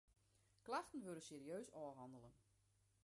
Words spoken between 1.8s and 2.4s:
ôfhannele.